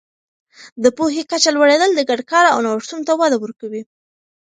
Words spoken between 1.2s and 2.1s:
کچه لوړېدل د